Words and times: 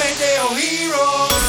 Meteo 0.00 0.56
Heroes. 0.56 1.44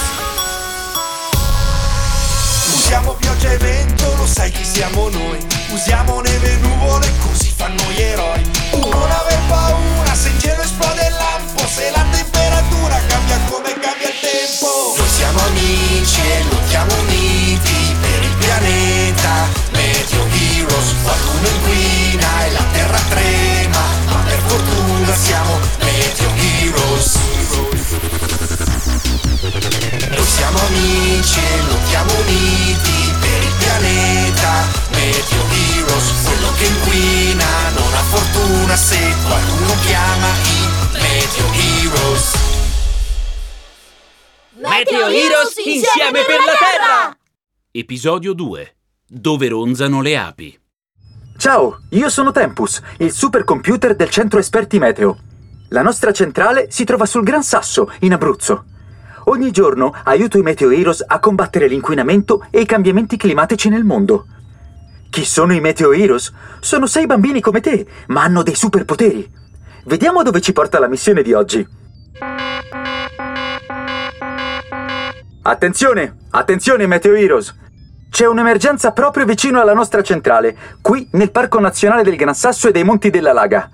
Usiamo 2.75 3.13
pioggia 3.13 3.51
e 3.53 3.57
vento, 3.57 4.13
lo 4.17 4.27
sai 4.27 4.51
chi 4.51 4.65
siamo 4.65 5.07
noi. 5.07 5.39
Usiamo 5.69 6.19
neve 6.19 6.51
e 6.51 6.57
nuvole, 6.57 7.09
così 7.19 7.49
fanno 7.55 7.83
gli 7.91 8.01
eroi. 8.01 8.51
Non 8.73 9.09
aver 9.09 9.39
paura 9.47 10.13
se 10.13 10.29
in 10.29 10.39
cielo 10.39 10.61
esplode 10.63 11.07
il 11.07 11.13
lampo 11.13 11.65
Se 11.65 11.91
la 11.91 12.05
temperatura 12.11 12.40
fortuna 38.71 38.75
se 38.75 39.15
qualcuno 39.27 39.73
chiama 39.81 40.27
i 40.27 40.59
Meteo 41.01 41.45
Heroes 41.53 42.35
Meteo 44.55 45.07
Heroes 45.07 45.57
insieme 45.57 46.23
per 46.25 46.37
la 46.37 46.53
Terra! 46.57 47.17
Episodio 47.71 48.33
2. 48.33 48.75
Dove 49.07 49.47
ronzano 49.47 50.01
le 50.01 50.17
api. 50.17 50.59
Ciao, 51.37 51.81
io 51.89 52.09
sono 52.09 52.31
Tempus, 52.31 52.81
il 52.97 53.11
supercomputer 53.11 53.95
del 53.95 54.09
centro 54.09 54.39
esperti 54.39 54.77
meteo. 54.77 55.17
La 55.69 55.81
nostra 55.81 56.11
centrale 56.11 56.67
si 56.69 56.83
trova 56.83 57.05
sul 57.05 57.23
Gran 57.23 57.43
Sasso, 57.43 57.91
in 58.01 58.13
Abruzzo. 58.13 58.65
Ogni 59.25 59.51
giorno 59.51 59.93
aiuto 60.03 60.37
i 60.37 60.41
Meteo 60.41 60.69
Heroes 60.69 61.03
a 61.05 61.19
combattere 61.19 61.67
l'inquinamento 61.67 62.45
e 62.51 62.61
i 62.61 62.65
cambiamenti 62.65 63.17
climatici 63.17 63.69
nel 63.69 63.83
mondo. 63.83 64.27
Chi 65.11 65.25
sono 65.25 65.53
i 65.53 65.59
Meteo 65.59 65.91
Heroes? 65.91 66.31
Sono 66.61 66.87
sei 66.87 67.05
bambini 67.05 67.41
come 67.41 67.59
te, 67.59 67.85
ma 68.07 68.23
hanno 68.23 68.43
dei 68.43 68.55
superpoteri. 68.55 69.29
Vediamo 69.83 70.23
dove 70.23 70.39
ci 70.39 70.53
porta 70.53 70.79
la 70.79 70.87
missione 70.87 71.21
di 71.21 71.33
oggi. 71.33 71.67
Attenzione, 75.41 76.15
attenzione 76.29 76.87
Meteo 76.87 77.13
Heroes! 77.13 77.53
C'è 78.09 78.25
un'emergenza 78.25 78.93
proprio 78.93 79.25
vicino 79.25 79.59
alla 79.59 79.73
nostra 79.73 80.01
centrale, 80.01 80.55
qui 80.79 81.05
nel 81.11 81.31
Parco 81.31 81.59
Nazionale 81.59 82.03
del 82.03 82.15
Gran 82.15 82.33
Sasso 82.33 82.69
e 82.69 82.71
dei 82.71 82.85
Monti 82.85 83.09
della 83.09 83.33
Laga. 83.33 83.69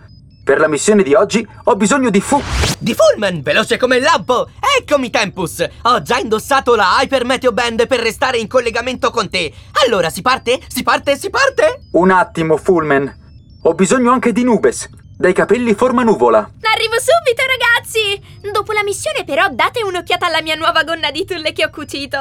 Per 0.48 0.60
la 0.60 0.70
missione 0.70 1.04
di 1.04 1.14
oggi 1.14 1.46
ho 1.66 1.76
bisogno 1.76 2.10
di 2.10 2.22
fu... 2.22 2.42
Di 2.80 2.96
Fullman, 2.96 3.42
veloce 3.42 3.76
come 3.76 3.98
il 3.98 4.04
lampo! 4.04 4.48
Eccomi, 4.80 5.10
Tempus! 5.10 5.68
Ho 5.82 6.02
già 6.02 6.20
indossato 6.20 6.74
la 6.74 7.00
Hyper 7.02 7.26
Meteo 7.26 7.52
Band 7.52 7.86
per 7.86 8.00
restare 8.00 8.38
in 8.38 8.48
collegamento 8.48 9.12
con 9.12 9.30
te. 9.30 9.52
Allora, 9.86 10.10
si 10.10 10.22
parte? 10.22 10.62
Si 10.68 10.84
parte? 10.84 11.18
Si 11.18 11.30
parte? 11.30 11.82
Un 11.92 12.12
attimo, 12.12 12.56
Fullman. 12.56 13.60
Ho 13.64 13.74
bisogno 13.74 14.10
anche 14.14 14.32
di 14.32 14.46
Nubes, 14.46 14.88
dai 15.18 15.34
capelli 15.34 15.74
forma 15.74 16.04
nuvola. 16.04 16.38
Arrivo 16.38 16.96
subito, 16.98 17.44
ragazzi! 17.46 18.50
Dopo 18.50 18.72
la 18.72 18.84
missione, 18.84 19.26
però, 19.26 19.50
date 19.52 19.84
un'occhiata 19.84 20.28
alla 20.28 20.42
mia 20.42 20.56
nuova 20.56 20.86
gonna 20.86 21.12
di 21.12 21.26
tulle 21.26 21.52
che 21.52 21.66
ho 21.66 21.70
cucito. 21.70 22.20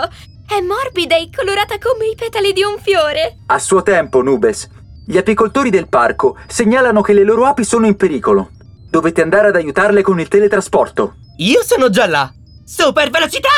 È 0.48 0.60
morbida 0.60 1.16
e 1.16 1.30
colorata 1.32 1.78
come 1.78 2.06
i 2.06 2.16
petali 2.16 2.52
di 2.52 2.64
un 2.64 2.76
fiore. 2.82 3.36
A 3.46 3.60
suo 3.60 3.84
tempo, 3.84 4.20
Nubes. 4.20 4.68
Gli 5.08 5.18
apicoltori 5.18 5.70
del 5.70 5.88
parco 5.88 6.36
segnalano 6.48 7.00
che 7.00 7.12
le 7.12 7.22
loro 7.22 7.44
api 7.44 7.62
sono 7.62 7.86
in 7.86 7.94
pericolo. 7.94 8.50
Dovete 8.90 9.22
andare 9.22 9.48
ad 9.48 9.54
aiutarle 9.54 10.02
con 10.02 10.18
il 10.18 10.26
teletrasporto. 10.26 11.14
Io 11.36 11.62
sono 11.62 11.90
già 11.90 12.08
là! 12.08 12.28
Super 12.64 13.08
velocità! 13.10 13.48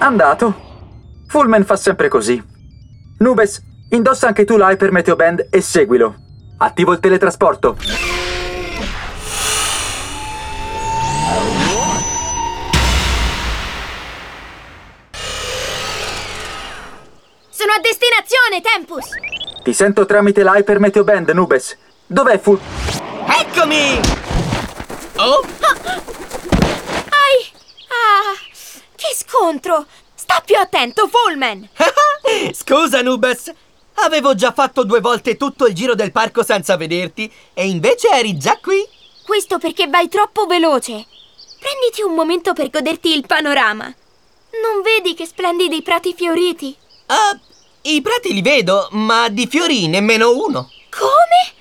Andato. 0.00 0.66
Fullman 1.28 1.64
fa 1.64 1.76
sempre 1.76 2.08
così. 2.08 2.44
Nubes, 3.20 3.62
indossa 3.88 4.26
anche 4.26 4.44
tu 4.44 4.58
l'Hyper 4.58 4.92
Meteo 4.92 5.16
Band 5.16 5.46
e 5.48 5.62
seguilo. 5.62 6.14
Attivo 6.58 6.92
il 6.92 7.00
teletrasporto. 7.00 7.78
Sono 17.48 17.72
a 17.72 17.80
destinazione, 17.80 18.60
Tempus! 18.60 19.37
Ti 19.68 19.74
sento 19.74 20.06
tramite 20.06 20.42
l'Hyper 20.42 20.80
Meteo 20.80 21.04
Band, 21.04 21.28
Nubes. 21.28 21.76
Dov'è 22.06 22.38
Full... 22.38 22.58
Eccomi! 23.38 24.00
Oh, 25.16 25.44
Ai! 27.10 27.52
Ah! 27.88 28.32
Che 28.96 29.14
scontro! 29.14 29.84
Sta 30.14 30.40
più 30.42 30.56
attento, 30.56 31.06
Fullman! 31.06 31.68
scusa, 32.54 33.02
Nubes! 33.02 33.52
Avevo 33.96 34.34
già 34.34 34.52
fatto 34.52 34.84
due 34.84 35.00
volte 35.00 35.36
tutto 35.36 35.66
il 35.66 35.74
giro 35.74 35.94
del 35.94 36.12
parco 36.12 36.42
senza 36.42 36.78
vederti 36.78 37.30
e 37.52 37.66
invece 37.66 38.08
eri 38.08 38.38
già 38.38 38.56
qui? 38.56 38.82
Questo 39.26 39.58
perché 39.58 39.86
vai 39.86 40.08
troppo 40.08 40.46
veloce. 40.46 41.04
Prenditi 41.60 42.00
un 42.00 42.14
momento 42.14 42.54
per 42.54 42.70
goderti 42.70 43.14
il 43.14 43.26
panorama. 43.26 43.84
Non 43.84 44.80
vedi 44.82 45.12
che 45.12 45.26
splendidi 45.26 45.82
prati 45.82 46.14
fioriti? 46.14 46.74
Ah, 47.08 47.38
i 47.94 48.02
prati 48.02 48.34
li 48.34 48.42
vedo, 48.42 48.88
ma 48.92 49.28
di 49.28 49.46
fiori 49.46 49.88
nemmeno 49.88 50.30
uno. 50.30 50.70
Come? 50.90 51.56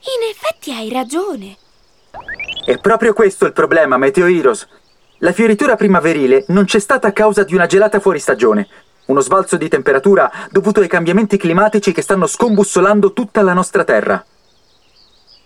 In 0.00 0.28
effetti 0.30 0.72
hai 0.72 0.90
ragione. 0.90 1.56
È 2.64 2.78
proprio 2.78 3.12
questo 3.12 3.46
il 3.46 3.52
problema, 3.52 3.96
Meteo 3.96 4.26
Heroes. 4.26 4.68
La 5.18 5.32
fioritura 5.32 5.76
primaverile 5.76 6.44
non 6.48 6.64
c'è 6.64 6.78
stata 6.78 7.08
a 7.08 7.12
causa 7.12 7.42
di 7.42 7.54
una 7.54 7.66
gelata 7.66 8.00
fuoristagione. 8.00 8.68
Uno 9.06 9.20
sbalzo 9.20 9.56
di 9.56 9.68
temperatura 9.68 10.30
dovuto 10.50 10.80
ai 10.80 10.88
cambiamenti 10.88 11.38
climatici 11.38 11.92
che 11.92 12.02
stanno 12.02 12.26
scombussolando 12.26 13.12
tutta 13.12 13.40
la 13.40 13.54
nostra 13.54 13.84
Terra. 13.84 14.22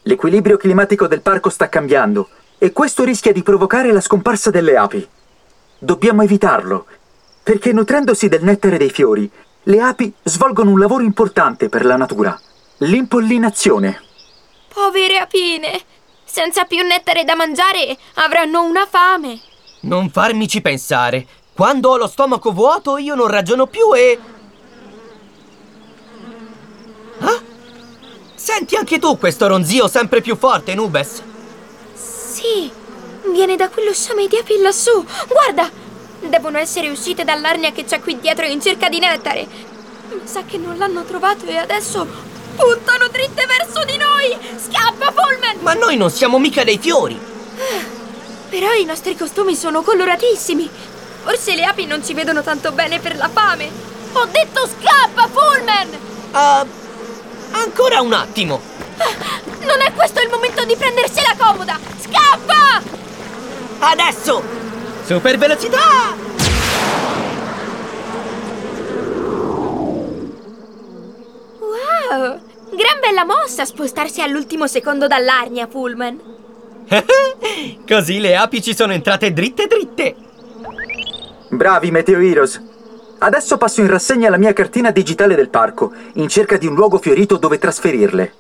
L'equilibrio 0.03 0.57
climatico 0.57 1.07
del 1.07 1.21
parco 1.21 1.51
sta 1.51 1.69
cambiando 1.69 2.29
e 2.59 2.73
questo 2.73 3.05
rischia 3.05 3.33
di 3.33 3.43
provocare 3.43 3.93
la 3.93 4.01
scomparsa 4.01 4.51
delle 4.51 4.77
api. 4.77 5.07
Dobbiamo 5.79 6.23
evitarlo, 6.23 6.87
perché 7.43 7.73
nutrendosi 7.73 8.29
del 8.29 8.43
nettare 8.43 8.77
dei 8.77 8.91
fiori, 8.91 9.31
le 9.65 9.81
api 9.81 10.13
svolgono 10.23 10.71
un 10.71 10.79
lavoro 10.79 11.03
importante 11.03 11.69
per 11.69 11.85
la 11.85 11.97
natura, 11.97 12.39
l'impollinazione. 12.79 14.01
Povere 14.73 15.19
apine! 15.19 15.81
Senza 16.25 16.65
più 16.65 16.83
nettare 16.87 17.25
da 17.25 17.35
mangiare 17.35 17.97
avranno 18.15 18.63
una 18.63 18.87
fame. 18.87 19.41
Non 19.81 20.11
farmici 20.11 20.61
pensare. 20.61 21.27
Quando 21.53 21.91
ho 21.91 21.97
lo 21.97 22.07
stomaco 22.07 22.53
vuoto 22.53 22.97
io 22.97 23.15
non 23.15 23.27
ragiono 23.27 23.67
più 23.67 23.93
e... 23.95 24.19
Ah? 27.19 27.41
Senti 28.35 28.77
anche 28.77 28.99
tu 28.99 29.19
questo 29.19 29.47
ronzio 29.47 29.89
sempre 29.89 30.21
più 30.21 30.37
forte, 30.37 30.75
Nubes? 30.75 31.23
Sì, 31.95 32.71
viene 33.31 33.57
da 33.57 33.69
quello 33.69 33.93
sciame 33.93 34.29
di 34.29 34.37
api 34.37 34.61
lassù. 34.61 35.05
Guarda! 35.29 35.80
Devono 36.21 36.59
essere 36.59 36.91
uscite 36.91 37.25
dall'arnia 37.25 37.73
che 37.73 37.85
c'è 37.85 38.01
qui 38.01 38.19
dietro 38.21 38.45
in 38.45 38.61
cerca 38.61 38.89
di 38.89 38.99
nettare. 38.99 39.47
Mi 40.11 40.21
sa 40.25 40.43
che 40.45 40.59
non 40.59 40.77
l'hanno 40.77 41.05
trovato 41.05 41.47
e 41.47 41.57
adesso 41.57 42.07
puntano 42.57 43.09
dritte 43.09 43.47
verso 43.47 43.85
di 43.85 43.97
noi! 43.97 44.37
Scappa, 44.59 45.13
Pullman! 45.13 45.59
Ma 45.61 45.73
noi 45.73 45.97
non 45.97 46.11
siamo 46.11 46.39
mica 46.39 46.63
dei 46.63 46.79
fiori! 46.79 47.19
Però 48.51 48.73
i 48.73 48.85
nostri 48.85 49.17
costumi 49.17 49.55
sono 49.55 49.83
coloratissimi. 49.83 50.69
Forse 51.23 51.55
le 51.55 51.65
api 51.65 51.87
non 51.87 52.05
ci 52.05 52.13
vedono 52.13 52.43
tanto 52.43 52.73
bene 52.73 52.99
per 52.99 53.17
la 53.17 53.29
fame. 53.29 53.71
Ho 54.13 54.27
detto 54.27 54.69
scappa, 54.69 55.27
Pullman! 55.27 55.99
Ah, 56.33 56.67
ancora 57.53 58.01
un 58.03 58.13
attimo! 58.13 58.61
Non 59.61 59.81
è 59.81 59.93
questo 59.95 60.21
il 60.21 60.29
momento 60.29 60.65
di 60.65 60.77
prendersela 60.77 61.35
comoda! 61.39 61.79
Scappa! 61.99 62.83
Adesso! 63.79 64.60
Super 65.11 65.39
velocità! 65.39 66.15
Wow! 71.59 72.41
Gran 72.71 73.01
bella 73.01 73.25
mossa 73.25 73.65
spostarsi 73.65 74.23
all'ultimo 74.23 74.69
secondo 74.69 75.09
dall'arnia, 75.09 75.67
Pullman. 75.67 76.21
Così 77.89 78.21
le 78.21 78.37
api 78.37 78.63
ci 78.63 78.73
sono 78.73 78.93
entrate 78.93 79.33
dritte 79.33 79.67
dritte! 79.67 80.15
Bravi 81.49 81.91
Meteo 81.91 82.21
Heroes! 82.21 82.63
Adesso 83.19 83.57
passo 83.57 83.81
in 83.81 83.89
rassegna 83.89 84.31
la 84.31 84.39
mia 84.39 84.53
cartina 84.53 84.93
digitale 84.93 85.35
del 85.35 85.49
parco, 85.49 85.93
in 86.15 86.29
cerca 86.29 86.57
di 86.57 86.69
un 86.69 86.77
luogo 86.77 86.99
fiorito 86.99 87.37
dove 87.37 87.59
trasferirle. 87.59 88.33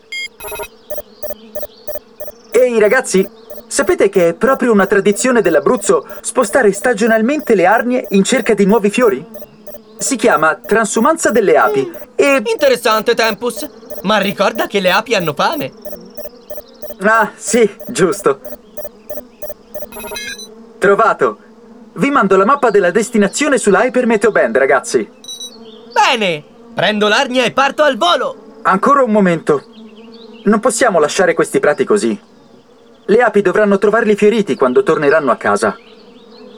Ehi 2.53 2.79
ragazzi, 2.79 3.29
sapete 3.71 4.09
che 4.09 4.31
è 4.31 4.35
proprio 4.35 4.73
una 4.73 4.87
tradizione 4.87 5.43
dell'Abruzzo 5.43 6.05
spostare 6.23 6.73
stagionalmente 6.73 7.55
le 7.55 7.67
arnie 7.67 8.05
in 8.11 8.25
cerca 8.25 8.53
di 8.53 8.67
nuovi 8.67 8.91
fiori? 8.91 9.25
Si 9.97 10.17
chiama 10.17 10.57
transumanza 10.57 11.31
delle 11.31 11.57
api 11.57 11.89
e... 12.17 12.43
Interessante, 12.45 13.15
Tempus! 13.15 13.69
Ma 14.03 14.19
ricorda 14.19 14.67
che 14.67 14.81
le 14.81 14.91
api 14.91 15.15
hanno 15.15 15.35
fame! 15.35 15.73
Ah, 17.03 17.31
sì, 17.37 17.71
giusto. 17.87 18.41
Trovato! 20.79 21.39
Vi 21.93 22.11
mando 22.11 22.37
la 22.37 22.45
mappa 22.45 22.71
della 22.71 22.91
destinazione 22.91 23.57
sulla 23.57 23.85
Hyper 23.85 24.07
Meteo 24.07 24.33
Band, 24.33 24.57
ragazzi. 24.57 25.09
Bene! 25.93 26.43
Prendo 26.75 27.07
l'arnia 27.07 27.45
e 27.45 27.53
parto 27.53 27.85
al 27.85 27.97
volo! 27.97 28.59
Ancora 28.63 29.05
un 29.05 29.13
momento. 29.13 29.63
Non 30.45 30.59
possiamo 30.59 30.99
lasciare 30.99 31.35
questi 31.35 31.61
prati 31.61 31.85
così. 31.85 32.19
Le 33.11 33.23
api 33.23 33.43
dovranno 33.43 33.77
trovarli 33.77 34.15
fioriti 34.15 34.55
quando 34.55 34.85
torneranno 34.85 35.33
a 35.33 35.37
casa. 35.37 35.77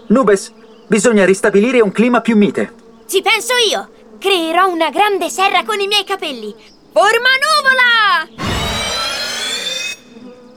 Nubes, 0.08 0.52
bisogna 0.86 1.24
ristabilire 1.24 1.80
un 1.80 1.92
clima 1.92 2.20
più 2.20 2.36
mite. 2.36 2.74
Ci 3.08 3.22
penso 3.22 3.54
io! 3.70 3.88
Creerò 4.18 4.68
una 4.68 4.90
grande 4.90 5.30
serra 5.30 5.64
con 5.64 5.80
i 5.80 5.86
miei 5.86 6.04
capelli! 6.04 6.54
Forma 6.92 7.30
nuvola! 7.40 8.42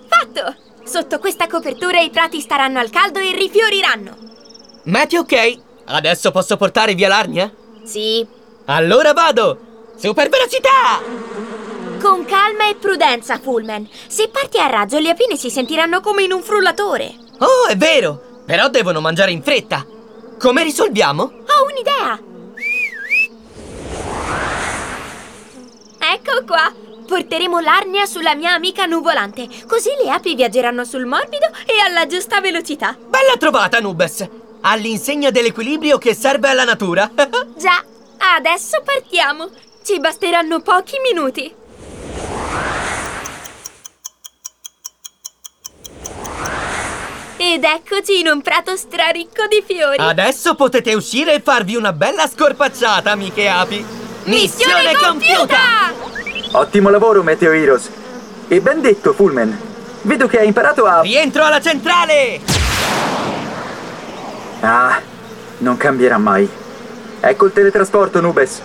Fatto! 0.10 0.56
Sotto 0.84 1.20
questa 1.20 1.48
copertura 1.48 2.02
i 2.02 2.10
prati 2.10 2.42
staranno 2.42 2.80
al 2.80 2.90
caldo 2.90 3.20
e 3.20 3.34
rifioriranno. 3.34 4.18
Matty 4.84 5.16
ok? 5.16 5.58
Adesso 5.86 6.32
posso 6.32 6.58
portare 6.58 6.94
via 6.94 7.08
l'arnia? 7.08 7.50
Sì, 7.86 8.28
Allora 8.66 9.14
vado! 9.14 9.60
Super 9.96 10.28
velocità! 10.28 11.35
Con 11.98 12.26
calma 12.26 12.70
e 12.70 12.76
prudenza, 12.76 13.40
Fullman. 13.40 13.88
Se 14.08 14.30
parti 14.30 14.60
a 14.60 14.68
raggio, 14.68 15.00
le 15.00 15.10
apine 15.10 15.36
si 15.36 15.50
sentiranno 15.50 16.02
come 16.02 16.24
in 16.24 16.32
un 16.32 16.42
frullatore. 16.42 17.14
Oh, 17.40 17.68
è 17.68 17.76
vero! 17.76 18.42
Però 18.46 18.70
devono 18.70 19.02
mangiare 19.02 19.32
in 19.32 19.42
fretta! 19.42 19.86
Come 20.40 20.64
risolviamo? 20.64 21.24
Ho 21.24 21.66
un'idea! 21.72 22.20
Ecco 26.14 26.46
qua! 26.46 26.74
Porteremo 27.08 27.60
l'arnia 27.60 28.06
sulla 28.06 28.36
mia 28.36 28.54
amica 28.54 28.86
nuvolante, 28.86 29.48
così 29.68 29.90
le 30.04 30.10
api 30.10 30.36
viaggeranno 30.36 30.84
sul 30.84 31.06
morbido 31.06 31.48
e 31.66 31.80
alla 31.86 32.08
giusta 32.08 32.42
velocità. 32.42 32.98
Bella 32.98 33.38
trovata, 33.38 33.80
Nubes! 33.80 34.28
All'insegna 34.62 35.30
dell'equilibrio 35.30 35.98
che 35.98 36.16
serve 36.16 36.50
alla 36.50 36.64
natura! 36.64 37.10
Già, 37.56 37.84
adesso 38.36 38.82
partiamo. 38.84 39.50
Ci 39.84 40.00
basteranno 40.00 40.62
pochi 40.62 40.98
minuti. 41.00 41.54
Ed 47.56 47.64
eccoci 47.64 48.20
in 48.20 48.28
un 48.28 48.42
prato 48.42 48.76
straricco 48.76 49.48
di 49.48 49.64
fiori. 49.66 49.96
Adesso 49.98 50.56
potete 50.56 50.94
uscire 50.94 51.36
e 51.36 51.40
farvi 51.40 51.78
una 51.78 51.94
bella 51.94 52.28
scorpacciata, 52.28 53.12
amiche 53.12 53.48
api! 53.48 53.86
Ottimo 56.52 56.90
lavoro, 56.90 57.24
Meteo 57.24 57.54
Heroes. 57.54 57.90
E 58.50 58.60
ben 58.60 58.82
detto, 58.82 59.14
Fullman. 59.14 59.58
Vedo 60.02 60.28
che 60.28 60.40
hai 60.40 60.48
imparato 60.48 60.86
a... 60.86 61.00
Rientro 61.00 61.46
alla 61.46 61.62
centrale! 61.62 62.42
Ah, 64.60 65.00
non 65.60 65.78
cambierà 65.78 66.18
mai. 66.18 66.50
Ecco 67.22 67.46
il 67.46 67.54
teletrasporto, 67.54 68.20
Nubes. 68.20 68.62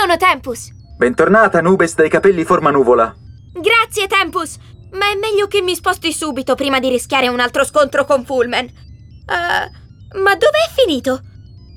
Sono 0.00 0.16
Tempus. 0.16 0.70
Bentornata, 0.96 1.60
Nubes 1.60 1.96
dai 1.96 2.08
capelli 2.08 2.44
forma 2.44 2.70
nuvola. 2.70 3.12
Grazie 3.52 4.06
Tempus, 4.06 4.56
ma 4.92 5.10
è 5.10 5.16
meglio 5.16 5.48
che 5.48 5.60
mi 5.60 5.74
sposti 5.74 6.12
subito 6.12 6.54
prima 6.54 6.78
di 6.78 6.88
rischiare 6.88 7.26
un 7.26 7.40
altro 7.40 7.64
scontro 7.64 8.04
con 8.04 8.24
Fullman. 8.24 8.64
Eh, 8.64 8.70
ma 10.20 10.34
dov'è 10.36 10.70
finito? 10.76 11.20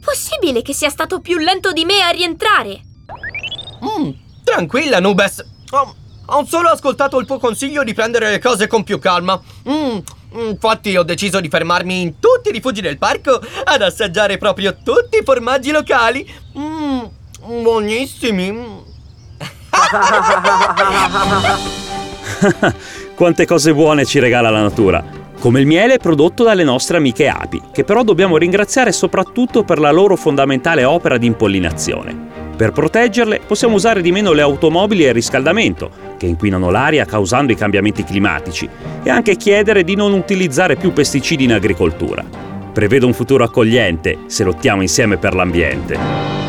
Possibile 0.06 0.62
che 0.62 0.74
sia 0.74 0.90
stato 0.90 1.20
più 1.20 1.40
lento 1.40 1.72
di 1.72 1.84
me 1.84 2.02
a 2.02 2.10
rientrare? 2.10 2.82
Mm, 3.84 4.12
tranquilla, 4.44 5.00
Nubes! 5.00 5.44
Ho, 5.72 5.96
ho 6.24 6.46
solo 6.46 6.70
ascoltato 6.70 7.20
il 7.20 7.26
tuo 7.26 7.40
consiglio 7.40 7.84
di 7.84 7.96
prendere 7.96 8.30
le 8.30 8.40
cose 8.40 8.68
con 8.68 8.84
più 8.84 9.00
calma. 9.00 9.42
Mm, 9.68 9.98
infatti 10.50 10.96
ho 10.96 11.04
deciso 11.04 11.40
di 11.40 11.50
fermarmi 11.50 12.02
in 12.02 12.20
tutti 12.20 12.50
i 12.50 12.52
rifugi 12.52 12.82
del 12.82 13.00
parco 13.00 13.42
ad 13.64 13.82
assaggiare 13.82 14.38
proprio 14.38 14.78
tutti 14.84 15.18
i 15.18 15.24
formaggi 15.24 15.72
locali. 15.72 16.32
Mm, 16.56 16.71
buonissimi. 17.46 18.90
Quante 23.16 23.46
cose 23.46 23.74
buone 23.74 24.06
ci 24.06 24.20
regala 24.20 24.50
la 24.50 24.62
natura. 24.62 25.20
Come 25.40 25.60
il 25.60 25.66
miele 25.66 25.98
prodotto 25.98 26.44
dalle 26.44 26.64
nostre 26.64 26.98
amiche 26.98 27.28
api, 27.28 27.62
che 27.72 27.84
però 27.84 28.04
dobbiamo 28.04 28.38
ringraziare 28.38 28.92
soprattutto 28.92 29.64
per 29.64 29.80
la 29.80 29.92
loro 29.92 30.16
fondamentale 30.16 30.84
opera 30.84 31.18
di 31.18 31.26
impollinazione. 31.26 32.30
Per 32.56 32.72
proteggerle 32.72 33.42
possiamo 33.48 33.76
usare 33.76 34.02
di 34.02 34.12
meno 34.12 34.34
le 34.34 34.44
automobili 34.44 35.04
e 35.04 35.08
il 35.08 35.16
riscaldamento, 35.16 35.90
che 36.18 36.28
inquinano 36.28 36.70
l'aria 36.70 37.06
causando 37.06 37.52
i 37.52 37.56
cambiamenti 37.56 38.04
climatici, 38.04 38.70
e 39.02 39.10
anche 39.10 39.36
chiedere 39.36 39.84
di 39.84 39.96
non 39.96 40.14
utilizzare 40.14 40.76
più 40.76 40.94
pesticidi 40.94 41.46
in 41.46 41.54
agricoltura. 41.54 42.24
Prevedo 42.72 43.08
un 43.08 43.14
futuro 43.14 43.44
accogliente 43.44 44.20
se 44.28 44.44
lottiamo 44.44 44.84
insieme 44.84 45.18
per 45.18 45.34
l'ambiente. 45.34 46.41